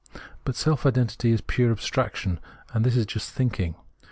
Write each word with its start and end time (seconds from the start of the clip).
But 0.45 0.55
self 0.55 0.87
identity 0.87 1.31
is 1.31 1.41
pure 1.41 1.71
abstraction; 1.71 2.39
and 2.73 2.83
this 2.83 2.95
is 2.97 3.05
just 3.05 3.29
thinking. 3.29 3.75